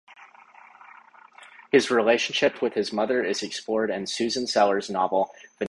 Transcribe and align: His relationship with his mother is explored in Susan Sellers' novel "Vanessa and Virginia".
His 1.71 1.91
relationship 1.91 2.59
with 2.59 2.73
his 2.73 2.91
mother 2.91 3.23
is 3.23 3.43
explored 3.43 3.91
in 3.91 4.07
Susan 4.07 4.47
Sellers' 4.47 4.89
novel 4.89 5.25
"Vanessa 5.25 5.33
and 5.35 5.39
Virginia". 5.43 5.57